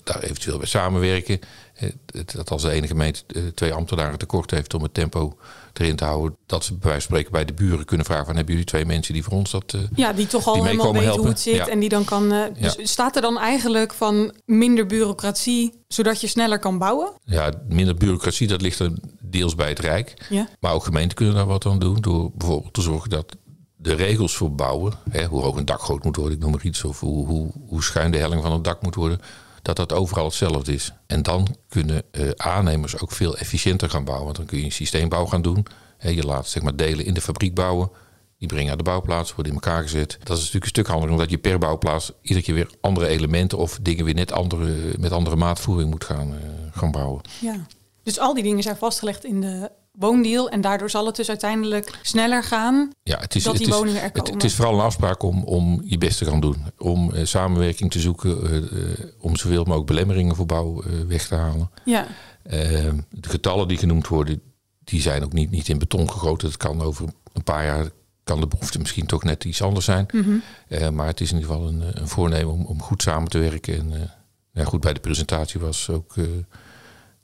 daar 0.03 0.19
eventueel 0.19 0.57
bij 0.57 0.67
samenwerken. 0.67 1.39
Eh, 1.75 1.89
Dat 2.25 2.51
als 2.51 2.61
de 2.61 2.71
ene 2.71 2.87
gemeente 2.87 3.23
eh, 3.27 3.41
twee 3.55 3.73
ambtenaren 3.73 4.17
tekort 4.19 4.51
heeft 4.51 4.73
om 4.73 4.83
het 4.83 4.93
tempo 4.93 5.37
erin 5.73 5.95
te 5.95 6.03
houden. 6.03 6.37
Dat 6.45 6.63
ze 6.63 6.71
bij 6.73 6.79
wijze 6.89 7.07
van 7.07 7.09
spreken 7.17 7.31
bij 7.31 7.45
de 7.45 7.53
buren 7.53 7.85
kunnen 7.85 8.05
vragen 8.05 8.25
van 8.25 8.35
hebben 8.35 8.53
jullie 8.53 8.69
twee 8.69 8.85
mensen 8.85 9.13
die 9.13 9.23
voor 9.23 9.33
ons 9.33 9.51
dat... 9.51 9.73
eh, 9.73 9.81
Ja, 9.95 10.13
die 10.13 10.27
toch 10.27 10.47
al 10.47 10.53
Die 10.53 10.61
mee 10.63 10.71
helemaal 10.71 10.93
weten 10.93 11.07
hoe 11.09 11.15
het 11.17 11.25
helpen. 11.25 11.41
zit. 11.41 11.55
Ja. 11.55 11.67
En 11.67 11.79
die 11.79 11.89
dan 11.89 12.03
kan. 12.05 12.29
dus 12.29 12.75
Ja. 12.77 12.85
staat 12.85 13.15
er 13.15 13.21
dan 13.21 13.37
eigenlijk 13.39 13.93
van 13.93 14.33
minder 14.45 14.85
bureaucratie, 14.85 15.73
zodat 15.87 16.21
je 16.21 16.27
sneller 16.27 16.59
kan 16.59 16.77
bouwen? 16.77 17.11
Ja, 17.23 17.51
minder 17.67 17.95
bureaucratie, 17.95 18.47
dat 18.47 18.61
ligt 18.61 18.79
er 18.79 18.91
deels 19.21 19.55
bij 19.55 19.69
het 19.69 19.79
Rijk. 19.79 20.25
Ja. 20.29 20.47
Maar 20.59 20.73
ook 20.73 20.83
gemeenten 20.83 21.17
kunnen 21.17 21.35
daar 21.35 21.45
wat 21.45 21.65
aan 21.65 21.79
doen. 21.79 22.01
Door 22.01 22.31
bijvoorbeeld 22.33 22.73
te 22.73 22.81
zorgen 22.81 23.09
dat 23.09 23.35
de 23.75 23.93
regels 23.93 24.35
voor 24.37 24.51
bouwen, 24.55 24.93
hè, 25.09 25.25
hoe 25.25 25.41
hoog 25.41 25.55
een 25.55 25.65
dak 25.65 25.81
groot 25.81 26.03
moet 26.03 26.15
worden, 26.15 26.35
ik 26.35 26.41
noem 26.43 26.51
maar 26.51 26.63
iets, 26.65 26.83
of 26.83 26.99
hoe, 26.99 27.27
hoe, 27.27 27.51
hoe 27.67 27.83
schuin 27.83 28.11
de 28.11 28.17
helling 28.17 28.41
van 28.41 28.51
het 28.51 28.63
dak 28.63 28.81
moet 28.81 28.95
worden, 28.95 29.19
dat 29.67 29.75
dat 29.75 29.93
overal 29.93 30.25
hetzelfde 30.25 30.73
is. 30.73 30.93
En 31.07 31.23
dan 31.23 31.55
kunnen 31.69 32.03
eh, 32.11 32.29
aannemers 32.35 32.99
ook 32.99 33.11
veel 33.11 33.37
efficiënter 33.37 33.89
gaan 33.89 34.03
bouwen. 34.03 34.25
Want 34.25 34.37
dan 34.37 34.45
kun 34.45 34.57
je 34.57 34.63
een 34.63 34.71
systeembouw 34.71 35.25
gaan 35.25 35.41
doen. 35.41 35.65
Je 35.99 36.23
laat 36.23 36.47
zeg 36.47 36.63
maar 36.63 36.75
delen 36.75 37.05
in 37.05 37.13
de 37.13 37.21
fabriek 37.21 37.55
bouwen. 37.55 37.89
Die 38.37 38.47
brengen 38.47 38.67
naar 38.67 38.77
de 38.77 38.83
bouwplaats, 38.83 39.35
worden 39.35 39.53
in 39.53 39.59
elkaar 39.59 39.81
gezet. 39.81 40.11
Dat 40.11 40.37
is 40.37 40.43
natuurlijk 40.43 40.63
een 40.63 40.69
stuk 40.69 40.87
handiger, 40.87 41.11
omdat 41.11 41.29
je 41.29 41.37
per 41.37 41.59
bouwplaats 41.59 42.11
iedere 42.21 42.45
keer 42.45 42.55
weer 42.55 42.69
andere 42.81 43.07
elementen 43.07 43.57
of 43.57 43.79
dingen 43.81 44.05
weer 44.05 44.13
net 44.13 44.31
andere, 44.31 44.93
met 44.99 45.11
andere 45.11 45.35
maatvoering 45.35 45.89
moet 45.89 46.03
gaan, 46.03 46.33
uh, 46.33 46.39
gaan 46.71 46.91
bouwen. 46.91 47.21
Ja. 47.41 47.65
Dus 48.03 48.19
al 48.19 48.33
die 48.33 48.43
dingen 48.43 48.63
zijn 48.63 48.77
vastgelegd 48.77 49.25
in 49.25 49.41
de 49.41 49.71
woondeal. 49.99 50.49
En 50.49 50.61
daardoor 50.61 50.89
zal 50.89 51.05
het 51.05 51.15
dus 51.15 51.29
uiteindelijk 51.29 51.99
sneller 52.01 52.43
gaan 52.43 52.91
ja, 53.03 53.19
het 53.19 53.35
is, 53.35 53.43
dat 53.43 53.57
die 53.57 53.65
het 53.65 53.75
woningen 53.75 54.01
er 54.01 54.05
het, 54.05 54.17
komen. 54.17 54.33
het 54.33 54.43
is 54.43 54.55
vooral 54.55 54.73
een 54.73 54.85
afspraak 54.85 55.23
om, 55.23 55.43
om 55.43 55.81
je 55.85 55.97
best 55.97 56.17
te 56.17 56.25
gaan 56.25 56.39
doen. 56.39 56.65
Om 56.77 57.13
eh, 57.13 57.25
samenwerking 57.25 57.91
te 57.91 57.99
zoeken, 57.99 58.43
eh, 58.43 58.57
eh, 58.57 58.99
om 59.19 59.35
zoveel 59.35 59.63
mogelijk 59.63 59.85
belemmeringen 59.85 60.35
voor 60.35 60.45
bouw 60.45 60.83
weg 61.07 61.27
te 61.27 61.35
halen. 61.35 61.69
ja. 61.85 62.07
Eh, 62.43 62.93
de 63.09 63.29
getallen 63.29 63.67
die 63.67 63.77
genoemd 63.77 64.07
worden, 64.07 64.41
die 64.83 65.01
zijn 65.01 65.23
ook 65.23 65.33
niet, 65.33 65.51
niet 65.51 65.69
in 65.69 65.77
beton 65.77 66.11
gegoten. 66.11 66.47
Het 66.47 66.57
kan 66.57 66.81
over 66.81 67.09
een 67.33 67.43
paar 67.43 67.65
jaar, 67.65 67.89
kan 68.23 68.39
de 68.39 68.47
behoefte 68.47 68.79
misschien 68.79 69.05
toch 69.05 69.23
net 69.23 69.43
iets 69.43 69.61
anders 69.61 69.85
zijn. 69.85 70.05
Mhm. 70.11 70.95
Maar 70.95 71.07
het 71.07 71.21
is 71.21 71.31
in 71.31 71.37
ieder 71.37 71.51
geval 71.51 71.67
een, 71.67 72.01
een 72.01 72.07
voornemen 72.07 72.53
om, 72.53 72.65
om 72.65 72.81
goed 72.81 73.01
samen 73.01 73.29
te 73.29 73.37
werken. 73.37 73.77
En 73.77 74.11
ja, 74.51 74.63
goed, 74.63 74.81
bij 74.81 74.93
de 74.93 74.99
presentatie 74.99 75.59
was 75.59 75.89
ook 75.89 76.13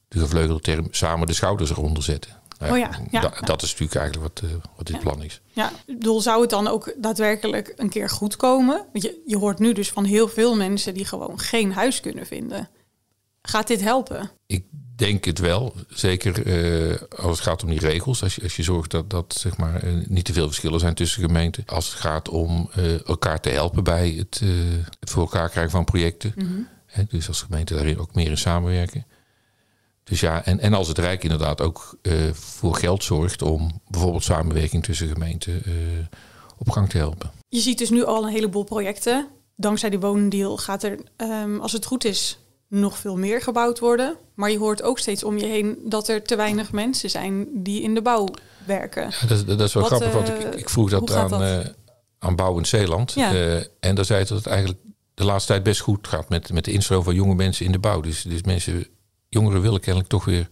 de 0.07 0.19
gevleugelde 0.19 0.61
term 0.61 0.87
samen 0.91 1.27
de 1.27 1.33
schouders 1.33 1.69
eronder 1.69 2.03
zetten. 2.03 2.31
Nou 2.67 2.73
Oh 2.73 2.79
ja, 2.79 2.99
ja, 3.11 3.21
da- 3.21 3.31
ja. 3.35 3.41
Dat 3.45 3.61
is 3.61 3.71
natuurlijk 3.71 3.99
eigenlijk 3.99 4.33
wat, 4.41 4.49
eh, 4.49 4.55
wat 4.77 4.85
dit 4.87 4.95
Ja. 4.95 5.01
plan 5.01 5.23
is. 5.23 5.41
Ja, 5.51 5.71
ik 5.85 5.97
bedoel, 5.99 6.21
zou 6.21 6.41
het 6.41 6.49
dan 6.49 6.67
ook 6.67 6.93
daadwerkelijk 6.97 7.73
een 7.75 7.89
keer 7.89 8.09
goed 8.09 8.35
komen? 8.35 8.85
Want 8.91 9.03
je, 9.03 9.21
je 9.25 9.37
hoort 9.37 9.59
nu 9.59 9.73
dus 9.73 9.91
van 9.91 10.03
heel 10.03 10.27
veel 10.27 10.55
mensen 10.55 10.93
die 10.93 11.05
gewoon 11.05 11.39
geen 11.39 11.71
huis 11.73 11.99
kunnen 11.99 12.25
vinden. 12.25 12.69
Gaat 13.41 13.67
dit 13.67 13.81
helpen? 13.81 14.31
Ik 14.45 14.65
denk 14.95 15.25
het 15.25 15.39
wel. 15.39 15.73
Zeker 15.87 16.45
eh, 16.45 17.01
als 17.19 17.37
het 17.37 17.47
gaat 17.47 17.63
om 17.63 17.69
die 17.69 17.79
regels. 17.79 18.23
Als 18.23 18.35
je, 18.35 18.41
als 18.43 18.55
je 18.55 18.63
zorgt 18.63 18.91
dat, 18.91 19.09
dat 19.09 19.33
zeg 19.39 19.57
maar, 19.57 19.83
eh, 19.83 19.93
niet 20.07 20.25
te 20.25 20.33
veel 20.33 20.45
verschillen 20.47 20.79
zijn 20.79 20.93
tussen 20.93 21.21
gemeenten. 21.23 21.63
Als 21.65 21.85
het 21.89 21.99
gaat 21.99 22.29
om 22.29 22.69
elkaar 23.05 23.39
te 23.41 23.49
helpen 23.49 23.83
bij 23.83 24.09
het, 24.17 24.41
het 24.99 25.09
voor 25.09 25.21
elkaar 25.21 25.49
krijgen 25.49 25.71
van 25.71 25.83
projecten. 25.85 26.33
Hè, 26.85 27.03
dus 27.09 27.27
als 27.27 27.41
gemeenten 27.41 27.75
daarin 27.75 27.99
ook 27.99 28.15
meer 28.15 28.29
in 28.29 28.37
samenwerken. 28.37 29.05
Dus 30.03 30.19
ja, 30.19 30.45
en, 30.45 30.59
en 30.59 30.73
als 30.73 30.87
het 30.87 30.97
Rijk 30.97 31.23
inderdaad 31.23 31.61
ook 31.61 31.97
eh, 32.01 32.13
voor 32.33 32.75
geld 32.75 33.03
zorgt 33.03 33.41
om 33.41 33.81
bijvoorbeeld 33.87 34.23
samenwerking 34.23 34.83
tussen 34.83 35.07
gemeenten 35.07 35.63
eh, 35.65 35.71
op 36.57 36.69
gang 36.69 36.89
te 36.89 36.97
helpen. 36.97 37.31
Je 37.47 37.59
ziet 37.59 37.77
dus 37.77 37.89
nu 37.89 38.03
al 38.05 38.23
een 38.23 38.31
heleboel 38.33 38.63
projecten. 38.63 39.27
Dankzij 39.55 39.89
die 39.89 39.99
woondeal 39.99 40.57
gaat 40.57 40.83
er, 40.83 40.99
ehm, 41.15 41.59
als 41.59 41.71
het 41.71 41.85
goed 41.85 42.05
is, 42.05 42.37
nog 42.67 42.97
veel 42.97 43.17
meer 43.17 43.41
gebouwd 43.41 43.79
worden. 43.79 44.15
Maar 44.33 44.51
je 44.51 44.57
hoort 44.57 44.81
ook 44.83 44.99
steeds 44.99 45.23
om 45.23 45.37
je 45.37 45.45
heen 45.45 45.77
dat 45.85 46.07
er 46.07 46.23
te 46.23 46.35
weinig 46.35 46.71
mensen 46.71 47.09
zijn 47.09 47.47
die 47.53 47.81
in 47.81 47.93
de 47.93 48.01
bouw 48.01 48.27
werken. 48.65 49.03
Ja, 49.21 49.27
dat, 49.27 49.37
is- 49.37 49.45
dat 49.45 49.59
is 49.61 49.73
wel 49.73 49.89
Wat, 49.89 49.91
grappig, 49.91 50.13
want 50.13 50.29
eh, 50.29 50.39
ik, 50.47 50.55
ik 50.55 50.69
vroeg 50.69 50.89
dat 50.89 51.11
aan, 51.13 51.29
dat? 51.29 51.73
aan 52.19 52.35
Bouw 52.35 52.57
in 52.57 52.65
Zeeland. 52.65 53.11
Ja. 53.13 53.31
En 53.79 53.95
daar 53.95 54.05
zei 54.05 54.19
het 54.19 54.27
dat 54.27 54.37
het 54.37 54.47
eigenlijk 54.47 54.79
de 55.13 55.23
laatste 55.23 55.51
tijd 55.51 55.63
best 55.63 55.79
goed 55.81 56.07
gaat 56.07 56.29
met, 56.29 56.51
met 56.53 56.65
de 56.65 56.71
instroom 56.71 57.03
van 57.03 57.15
jonge 57.15 57.35
mensen 57.35 57.65
in 57.65 57.71
de 57.71 57.79
bouw. 57.79 58.01
Dus, 58.01 58.21
dus 58.21 58.41
mensen, 58.43 58.87
jongeren 59.33 59.61
willen 59.61 59.79
kennelijk 59.79 60.09
toch 60.09 60.25
weer 60.25 60.47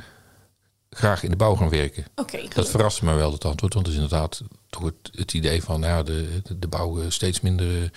graag 0.89 1.23
in 1.23 1.29
de 1.29 1.35
bouw 1.35 1.55
gaan 1.55 1.69
werken. 1.69 2.05
Oké, 2.15 2.39
Dat 2.55 2.69
verraste 2.69 3.05
me 3.05 3.13
wel, 3.13 3.31
het 3.31 3.45
antwoord. 3.45 3.73
Want 3.73 3.85
het 3.85 3.95
is 3.95 4.01
inderdaad 4.01 4.41
toch 4.69 4.83
het, 4.83 4.95
het 5.11 5.33
idee 5.33 5.63
van 5.63 5.79
nou 5.79 5.93
ja, 5.93 6.03
de, 6.03 6.41
de, 6.59 6.67
bouw 6.67 7.01
eh, 7.01 7.05
steeds 7.09 7.41
minder 7.41 7.91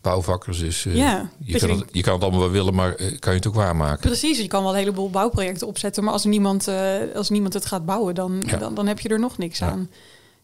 bouwvakkers. 0.00 0.58
Dus 0.58 0.82
Ja, 0.82 1.30
je, 1.38 1.52
dat 1.52 1.60
kan 1.60 1.70
je 1.70 1.76
het, 1.82 1.88
je 1.92 2.02
kan 2.02 2.12
het 2.14 2.22
allemaal 2.22 2.40
wel 2.40 2.50
willen, 2.50 2.74
maar 2.74 2.94
eh, 2.94 3.18
kan 3.18 3.32
je 3.32 3.38
het 3.38 3.46
ook 3.48 3.54
waarmaken? 3.54 4.00
Precies, 4.08 4.38
je 4.38 4.46
kan 4.46 4.62
wel 4.62 4.72
een 4.72 4.78
heleboel 4.78 5.10
bouwprojecten 5.10 5.66
opzetten, 5.66 6.04
maar 6.04 6.12
als 6.12 6.24
niemand, 6.24 6.68
als 7.14 7.30
niemand 7.30 7.54
het 7.54 7.66
gaat 7.66 7.86
bouwen, 7.86 8.14
dan, 8.14 8.42
Ja. 8.46 8.56
dan, 8.56 8.74
dan 8.74 8.86
heb 8.86 9.00
je 9.00 9.08
er 9.08 9.20
nog 9.20 9.38
niks 9.38 9.58
Ja. 9.58 9.70
aan. 9.70 9.90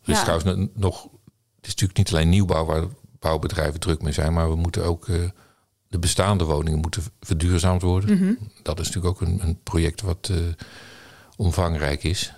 Er 0.02 0.10
is 0.12 0.16
Ja. 0.16 0.22
trouwens 0.24 0.68
nog, 0.74 1.02
het 1.56 1.66
is 1.66 1.70
natuurlijk 1.70 1.98
niet 1.98 2.12
alleen 2.12 2.28
nieuwbouw 2.28 2.64
waar 2.64 2.84
bouwbedrijven 3.18 3.80
druk 3.80 4.02
mee 4.02 4.12
zijn, 4.12 4.32
maar 4.32 4.48
we 4.50 4.56
moeten 4.56 4.84
ook 4.84 5.06
de 5.94 6.00
bestaande 6.00 6.44
woningen 6.44 6.80
moeten 6.80 7.02
verduurzaamd 7.20 7.82
worden. 7.82 8.18
Mhm. 8.18 8.32
Dat 8.62 8.80
is 8.80 8.86
natuurlijk 8.86 9.14
ook 9.14 9.28
een, 9.28 9.40
een 9.42 9.58
project 9.62 10.00
wat 10.00 10.28
eh, 10.30 10.36
omvangrijk 11.36 12.02
is. 12.04 12.32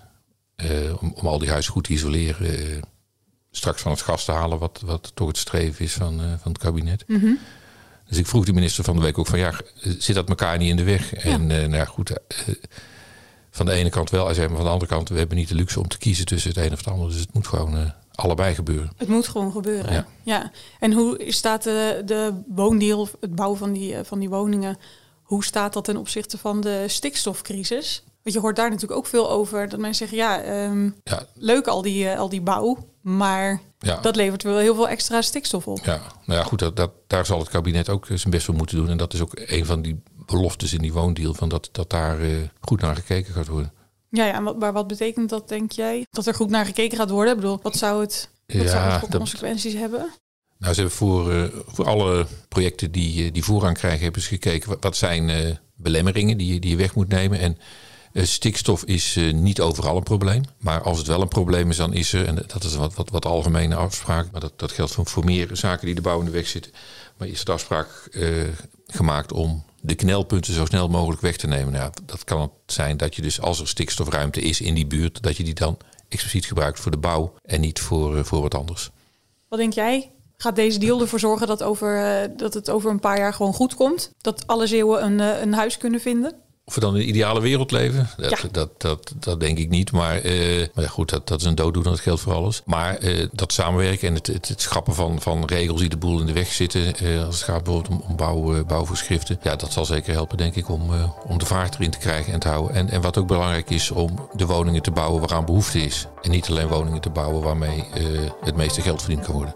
Eh, 0.57 1.03
om, 1.03 1.13
om 1.15 1.27
al 1.27 1.39
die 1.39 1.51
huizen 1.51 1.73
goed 1.73 1.85
te 1.85 1.93
isoleren. 1.93 2.59
eh, 2.59 2.83
straks 3.51 3.83
van 3.83 3.93
het 3.93 4.01
gas 4.01 4.25
te 4.25 4.33
halen, 4.33 4.59
wat, 4.59 4.83
wat 4.85 5.13
toch 5.15 5.29
het 5.29 5.37
streven 5.37 5.85
is 5.85 5.93
van, 5.93 6.19
van 6.19 6.53
het 6.53 6.59
kabinet. 6.59 7.05
Mhm. 7.07 7.33
Dus 8.09 8.19
ik 8.19 8.27
vroeg 8.27 8.45
de 8.45 8.53
minister 8.53 8.85
van 8.85 8.97
de 8.97 9.03
week 9.03 9.19
ook 9.19 9.27
van 9.27 9.39
ja, 9.39 9.61
zit 9.99 10.15
dat 10.15 10.29
elkaar 10.29 10.59
niet 10.59 10.71
in 10.71 10.77
de 10.77 10.85
weg? 10.85 11.15
En 11.15 11.47
nou 11.47 11.71
ja, 11.71 11.85
goed, 11.85 12.13
van 13.51 13.67
de 13.67 13.73
ene 13.73 13.91
kant 13.91 14.11
wel. 14.11 14.25
Maar 14.25 14.35
van 14.35 14.49
de 14.49 14.57
andere 14.57 14.87
kant, 14.87 15.09
we 15.09 15.19
hebben 15.19 15.37
niet 15.37 15.49
de 15.49 15.55
luxe 15.55 15.81
om 15.81 15.89
te 15.89 15.99
kiezen 15.99 16.25
tussen 16.25 16.51
het 16.51 16.59
een 16.59 16.73
of 16.73 16.79
het 16.79 16.89
ander. 16.89 17.09
Dus 17.09 17.21
het 17.21 17.35
moet 17.35 17.47
gewoon 17.47 17.93
allebei 18.17 18.55
gebeuren. 18.55 18.93
Het 18.97 19.09
moet 19.09 19.29
gewoon 19.29 19.53
gebeuren. 19.53 19.93
Ja. 19.93 20.07
Ja. 20.23 20.51
En 20.81 20.93
hoe 20.93 21.25
staat 21.27 21.63
de, 21.63 22.03
de 22.05 22.43
woondeal, 22.49 23.09
het 23.21 23.35
bouwen 23.35 23.59
van 23.59 23.73
die, 23.73 23.95
eh, 23.95 24.05
van 24.05 24.19
die 24.19 24.29
woningen, 24.29 24.79
hoe 25.23 25.45
staat 25.45 25.73
dat 25.73 25.85
ten 25.85 25.97
opzichte 25.97 26.39
van 26.39 26.61
de 26.61 26.85
stikstofcrisis? 26.87 28.05
Want 28.23 28.35
je 28.35 28.41
hoort 28.41 28.57
daar 28.57 28.71
natuurlijk 28.71 28.99
ook 28.99 29.07
veel 29.07 29.31
over 29.31 29.69
dat 29.69 29.81
mensen 29.81 30.09
zeggen, 30.09 30.29
ja, 30.29 30.41
ehm, 30.43 30.91
Ja, 31.03 31.27
leuk 31.35 31.67
al 31.67 31.83
die, 31.83 32.09
eh, 32.09 32.19
al 32.19 32.29
die 32.29 32.41
bouw, 32.41 32.89
maar 33.01 33.61
ja. 33.79 34.01
dat 34.01 34.17
levert 34.17 34.43
wel 34.43 34.59
heel 34.59 34.75
veel 34.75 34.89
extra 34.89 35.23
stikstof 35.23 35.67
op. 35.67 35.85
Ja, 35.85 36.01
nou 36.25 36.41
ja, 36.41 36.47
goed, 36.47 36.59
dat, 36.59 36.77
dat, 36.77 36.91
daar 37.07 37.27
zal 37.27 37.39
het 37.39 37.49
kabinet 37.49 37.89
ook 37.89 38.09
eh, 38.09 38.17
zijn 38.17 38.31
best 38.31 38.45
voor 38.45 38.55
moeten 38.55 38.77
doen. 38.77 38.89
En 38.89 38.97
dat 38.97 39.15
is 39.15 39.21
ook 39.21 39.33
een 39.35 39.67
van 39.67 39.83
die 39.83 40.03
beloftes 40.27 40.73
in 40.73 40.81
die 40.81 40.93
woondeal, 40.93 41.35
van 41.35 41.49
dat, 41.49 41.69
dat 41.73 41.91
daar 41.91 42.19
goed 42.61 42.81
naar 42.81 42.97
gekeken 42.97 43.35
gaat 43.35 43.47
worden. 43.47 43.73
Ja, 44.11 44.25
ja, 44.27 44.35
en 44.35 44.43
wat, 44.43 44.59
maar 44.59 44.73
wat 44.73 44.87
betekent 44.87 45.29
dat, 45.31 45.49
denk 45.49 45.73
jij? 45.73 46.07
Dat 46.11 46.27
er 46.27 46.35
goed 46.35 46.51
naar 46.51 46.65
gekeken 46.67 46.99
gaat 46.99 47.11
worden? 47.11 47.35
Ik 47.35 47.41
bedoel, 47.41 47.59
wat 47.63 47.77
zou 47.77 48.01
het, 48.01 48.29
wat 48.47 48.63
Ja, 48.63 48.69
zou 48.69 48.91
het 48.91 49.01
voor 49.01 49.11
dat- 49.11 49.19
consequenties 49.21 49.75
hebben? 49.75 50.11
Nou, 50.59 50.75
ze 50.75 50.81
hebben 50.81 50.99
voor, 50.99 51.33
eh, 51.33 51.45
voor 51.67 51.87
alle 51.87 52.27
projecten 52.49 52.91
die, 52.93 53.25
eh, 53.25 53.33
die 53.33 53.45
voorrang 53.45 53.79
krijgen, 53.79 54.03
hebben 54.03 54.23
ze 54.23 54.29
gekeken 54.29 54.69
wat, 54.69 54.79
wat 54.83 54.97
zijn 54.97 55.29
eh, 55.31 55.55
belemmeringen 55.75 56.37
die, 56.39 56.55
je- 56.55 56.61
die 56.61 56.71
je 56.71 56.77
weg 56.77 56.95
moet 56.95 57.09
nemen. 57.09 57.39
En 57.41 57.59
stikstof 58.27 58.85
is 58.85 59.19
niet 59.33 59.61
overal 59.61 59.97
een 59.97 60.03
probleem. 60.03 60.43
Maar 60.59 60.83
als 60.83 60.99
het 60.99 61.07
wel 61.07 61.21
een 61.21 61.29
probleem 61.29 61.71
is, 61.71 61.77
dan 61.77 61.93
is 61.93 62.13
er, 62.13 62.27
en 62.27 62.35
dat 62.47 62.65
is 62.65 62.73
een 62.73 62.79
wat, 62.81 62.95
wat, 62.95 63.11
wat 63.11 63.25
algemene 63.27 63.75
afspraak, 63.75 64.31
maar 64.31 64.41
dat, 64.41 64.53
dat 64.59 64.73
geldt 64.73 64.93
voor, 64.93 65.07
voor 65.07 65.25
meer 65.25 65.49
zaken 65.53 65.87
die 65.87 65.95
de 65.95 66.01
bouw 66.01 66.19
in 66.19 66.25
de 66.25 66.31
weg 66.31 66.47
zitten. 66.47 66.73
Maar 67.19 67.29
is 67.29 67.45
de 67.45 67.53
afspraak 67.53 67.89
gemaakt 68.87 69.33
om 69.33 69.65
de 69.87 69.95
knelpunten 69.95 70.55
zo 70.55 70.65
snel 70.65 70.89
mogelijk 70.89 71.21
weg 71.21 71.37
te 71.37 71.47
nemen. 71.47 71.73
Nou, 71.73 71.93
dat 72.07 72.25
kan 72.25 72.53
zijn 72.67 72.97
dat 72.97 73.15
je 73.15 73.23
dus 73.23 73.41
als 73.41 73.61
er 73.61 73.69
stikstofruimte 73.69 74.41
is 74.41 74.61
in 74.61 74.75
die 74.75 74.87
buurt, 74.87 75.23
dat 75.23 75.37
je 75.37 75.45
die 75.45 75.55
dan 75.55 75.77
expliciet 76.09 76.47
gebruikt 76.47 76.81
voor 76.81 76.91
de 76.91 76.97
bouw 76.97 77.35
en 77.43 77.61
niet 77.61 77.81
voor, 77.81 78.17
eh, 78.17 78.25
voor 78.25 78.41
wat 78.41 78.55
anders. 78.55 78.91
Wat 79.49 79.59
denk 79.59 79.73
jij? 79.73 80.11
Gaat 80.37 80.57
deze 80.57 80.79
deal 80.79 81.01
ervoor 81.01 81.19
zorgen 81.19 81.47
dat, 81.47 81.63
over, 81.63 82.03
eh, 82.03 82.29
dat 82.37 82.55
het 82.55 82.71
over 82.71 82.91
een 82.91 83.01
paar 83.01 83.19
jaar 83.19 83.35
gewoon 83.35 83.53
goed 83.53 83.75
komt? 83.75 84.13
Dat 84.21 84.47
alle 84.47 84.67
Zeeuwen 84.67 85.05
een, 85.05 85.21
eh, 85.21 85.41
een 85.41 85.55
huis 85.55 85.79
kunnen 85.79 86.01
vinden? 86.01 86.35
Of 86.69 86.75
we 86.75 86.81
dan 86.81 86.95
in 86.95 87.01
de 87.01 87.07
ideale 87.07 87.41
wereld 87.41 87.71
leven, 87.71 88.09
dat, 88.17 88.31
Ja. 88.31 88.49
dat, 88.53 88.81
dat, 88.81 89.13
dat 89.17 89.41
denk 89.41 89.59
ik 89.59 89.69
niet. 89.69 89.93
Maar, 89.93 90.17
eh, 90.17 90.67
maar 90.75 90.85
ja, 90.85 90.91
goed, 90.91 91.11
dat, 91.11 91.29
dat 91.29 91.41
is 91.41 91.47
een 91.47 91.55
dooddoener, 91.55 91.91
dat 91.91 92.01
geldt 92.01 92.21
voor 92.21 92.33
alles. 92.35 92.63
Maar 92.65 92.97
eh, 92.97 93.27
dat 93.33 93.53
samenwerken 93.53 94.09
en 94.09 94.15
het, 94.15 94.27
het, 94.27 94.49
het 94.49 94.61
schrappen 94.61 94.95
van, 94.95 95.21
van 95.21 95.45
regels 95.45 95.81
die 95.81 95.89
de 95.89 95.97
boel 95.97 96.21
in 96.21 96.27
de 96.27 96.33
weg 96.33 96.53
zitten... 96.53 96.97
eh, 96.97 97.25
als 97.27 97.35
het 97.35 97.45
gaat 97.45 97.65
bijvoorbeeld 97.65 98.01
om, 98.01 98.09
om 98.09 98.17
bouw, 98.17 98.65
bouwvoorschriften... 98.65 99.39
ja, 99.43 99.57
dat 99.57 99.73
zal 99.73 99.85
zeker 99.85 100.13
helpen, 100.13 100.37
denk 100.37 100.55
ik, 100.55 100.69
om, 100.69 100.91
om 101.27 101.39
de 101.39 101.47
vaart 101.47 101.75
erin 101.75 101.91
te 101.91 101.99
krijgen 101.99 102.33
en 102.33 102.41
te 102.41 102.49
houden. 102.49 102.77
En, 102.77 102.91
en 102.91 103.01
wat 103.01 103.19
ook 103.19 103.27
belangrijk 103.27 103.71
is, 103.71 103.91
om 103.91 104.29
de 104.33 104.47
woningen 104.47 104.83
te 104.83 104.91
bouwen 104.91 105.21
waaraan 105.21 105.45
behoefte 105.45 105.79
is. 105.81 106.07
En 106.23 106.31
niet 106.31 106.49
alleen 106.49 106.69
woningen 106.69 107.01
te 107.01 107.11
bouwen 107.11 107.43
waarmee 107.43 107.85
het 108.41 108.57
meeste 108.57 108.81
geld 108.81 109.01
verdiend 109.03 109.25
kan 109.25 109.35
worden. 109.35 109.55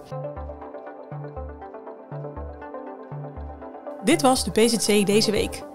Dit 4.05 4.23
was 4.23 4.45
de 4.45 4.51
PZC 4.51 5.07
deze 5.07 5.31
week. 5.31 5.69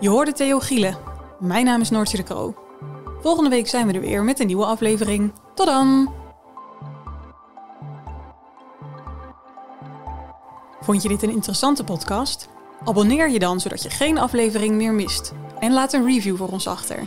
Je 0.00 0.08
hoorde 0.08 0.32
Theo 0.32 0.58
Gielen. 0.58 0.98
Mijn 1.40 1.64
naam 1.64 1.80
is 1.80 1.90
Noortje 1.90 2.16
de 2.16 2.22
Kroo. 2.22 2.54
Volgende 3.20 3.50
week 3.50 3.68
zijn 3.68 3.86
we 3.86 3.92
er 3.92 4.00
weer 4.00 4.24
met 4.24 4.40
een 4.40 4.46
nieuwe 4.46 4.64
aflevering. 4.64 5.32
Tot 5.54 5.66
dan! 5.66 6.12
Vond 10.80 11.02
je 11.02 11.08
dit 11.08 11.22
een 11.22 11.30
interessante 11.30 11.84
podcast? 11.84 12.48
Abonneer 12.84 13.30
je 13.30 13.38
dan 13.38 13.60
zodat 13.60 13.82
je 13.82 13.90
geen 13.90 14.18
aflevering 14.18 14.74
meer 14.74 14.92
mist. 14.92 15.32
En 15.58 15.72
laat 15.72 15.92
een 15.92 16.04
review 16.04 16.36
voor 16.36 16.48
ons 16.48 16.66
achter. 16.66 17.06